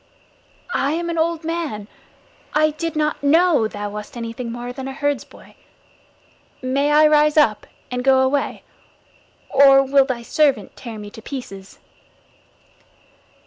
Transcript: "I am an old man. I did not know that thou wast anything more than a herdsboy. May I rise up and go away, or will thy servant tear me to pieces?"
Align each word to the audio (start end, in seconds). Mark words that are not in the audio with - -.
"I 0.73 0.93
am 0.93 1.11
an 1.11 1.19
old 1.19 1.43
man. 1.43 1.87
I 2.55 2.71
did 2.71 2.95
not 2.95 3.21
know 3.21 3.67
that 3.67 3.73
thou 3.73 3.91
wast 3.91 4.17
anything 4.17 4.51
more 4.51 4.73
than 4.73 4.87
a 4.87 4.93
herdsboy. 4.93 5.53
May 6.59 6.91
I 6.91 7.05
rise 7.05 7.37
up 7.37 7.67
and 7.91 8.03
go 8.03 8.21
away, 8.23 8.63
or 9.51 9.83
will 9.83 10.05
thy 10.05 10.23
servant 10.23 10.75
tear 10.75 10.97
me 10.97 11.11
to 11.11 11.21
pieces?" 11.21 11.77